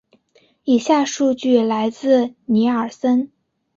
[0.63, 3.31] 以下数据来自尼尔森。